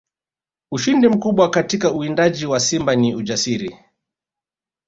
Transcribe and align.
Ushindi 0.71 1.07
mkubwa 1.07 1.49
katika 1.49 1.91
uwindaji 1.91 2.45
wa 2.45 2.59
simba 2.59 2.95
ni 2.95 3.15
ujasiri 3.15 3.77